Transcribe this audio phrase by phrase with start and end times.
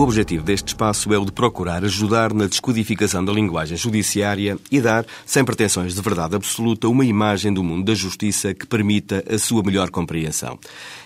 [0.00, 5.04] objetivo deste espaço é o de procurar ajudar na descodificação da linguagem judiciária e dar,
[5.26, 9.62] sem pretensões de verdade absoluta, uma imagem do mundo da justiça que permita a sua
[9.62, 10.58] melhor compreensão.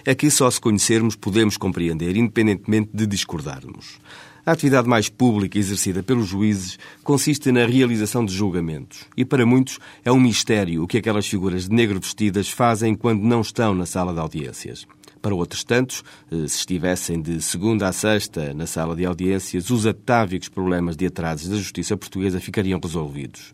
[0.05, 3.99] É que só se conhecermos podemos compreender, independentemente de discordarmos.
[4.47, 9.01] A atividade mais pública exercida pelos juízes consiste na realização de julgamentos.
[9.17, 13.25] E para muitos é um mistério o que aquelas figuras de negro vestidas fazem quando
[13.25, 14.87] não estão na sala de audiências.
[15.27, 19.85] Para outros tantos, eh, se estivessem de segunda a sexta na sala de audiências, os
[19.85, 23.53] atávicos problemas de atrasos da justiça portuguesa ficariam resolvidos.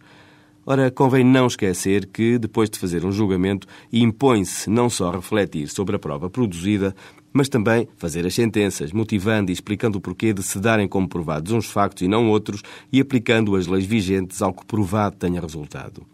[0.67, 5.97] Ora, convém não esquecer que, depois de fazer um julgamento, impõe-se não só refletir sobre
[5.97, 6.95] a prova produzida,
[7.33, 11.53] mas também fazer as sentenças, motivando e explicando o porquê de se darem como provados
[11.53, 12.61] uns factos e não outros
[12.93, 16.07] e aplicando as leis vigentes ao que provado tenha resultado.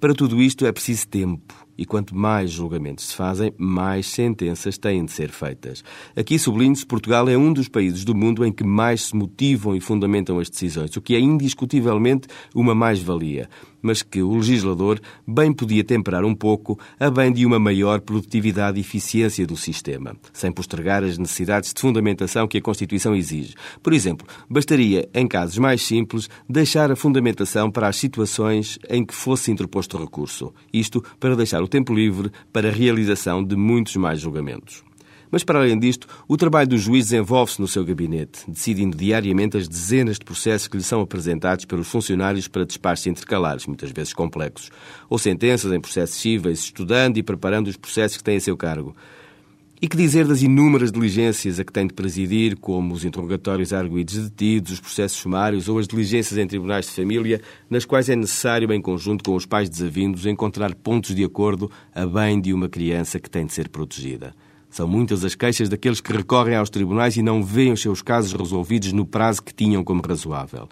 [0.00, 5.04] Para tudo isto é preciso tempo, e quanto mais julgamentos se fazem, mais sentenças têm
[5.04, 5.82] de ser feitas.
[6.14, 9.80] Aqui sublinho-se Portugal é um dos países do mundo em que mais se motivam e
[9.80, 13.48] fundamentam as decisões, o que é indiscutivelmente uma mais-valia,
[13.86, 18.78] mas que o legislador bem podia temperar um pouco a bem de uma maior produtividade
[18.78, 23.54] e eficiência do sistema, sem postergar as necessidades de fundamentação que a Constituição exige.
[23.82, 29.14] Por exemplo, bastaria, em casos mais simples, deixar a fundamentação para as situações em que
[29.14, 30.52] fosse interposto recurso.
[30.72, 34.82] Isto para deixar o tempo livre para a realização de muitos mais julgamentos.
[35.30, 39.66] Mas, para além disto, o trabalho do juiz desenvolve-se no seu gabinete, decidindo diariamente as
[39.66, 44.70] dezenas de processos que lhe são apresentados pelos funcionários para despachos intercalares, muitas vezes complexos,
[45.10, 48.94] ou sentenças em processos cíveis, estudando e preparando os processos que têm a seu cargo.
[49.80, 54.14] E que dizer das inúmeras diligências a que tem de presidir, como os interrogatórios arguídos
[54.14, 58.16] de detidos, os processos sumários ou as diligências em tribunais de família, nas quais é
[58.16, 62.70] necessário, em conjunto com os pais desavindos, encontrar pontos de acordo a bem de uma
[62.70, 64.34] criança que tem de ser protegida.
[64.70, 68.32] São muitas as queixas daqueles que recorrem aos tribunais e não veem os seus casos
[68.32, 70.70] resolvidos no prazo que tinham como razoável.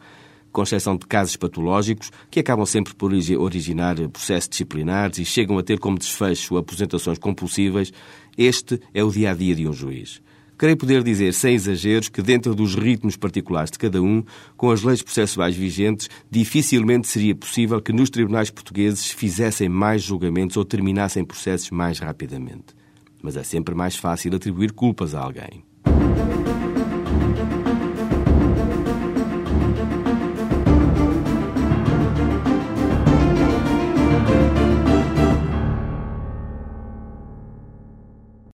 [0.54, 5.64] Com exceção de casos patológicos, que acabam sempre por originar processos disciplinares e chegam a
[5.64, 7.92] ter como desfecho aposentações compulsíveis,
[8.38, 10.22] este é o dia a dia de um juiz.
[10.56, 14.22] Creio poder dizer, sem exageros, que dentro dos ritmos particulares de cada um,
[14.56, 20.56] com as leis processuais vigentes, dificilmente seria possível que nos tribunais portugueses fizessem mais julgamentos
[20.56, 22.76] ou terminassem processos mais rapidamente.
[23.20, 25.64] Mas é sempre mais fácil atribuir culpas a alguém.